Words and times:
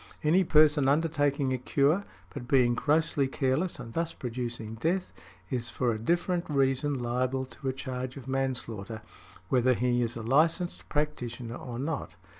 Any 0.23 0.43
person 0.43 0.87
undertaking 0.87 1.53
a 1.53 1.59
cure, 1.59 2.03
but 2.33 2.47
being 2.47 2.73
grossly 2.73 3.27
careless 3.27 3.77
and 3.77 3.93
thus 3.93 4.15
producing 4.15 4.73
death, 4.73 5.13
is 5.51 5.69
for 5.69 5.91
a 5.91 5.99
different 5.99 6.49
reason 6.49 6.97
liable 6.97 7.45
to 7.45 7.67
a 7.69 7.71
charge 7.71 8.17
of 8.17 8.27
manslaughter, 8.27 9.03
whether 9.49 9.75
he 9.75 10.01
is 10.01 10.15
a 10.17 10.23
licensed 10.23 10.89
practitioner 10.89 11.53
or 11.53 11.77
not. 11.77 12.15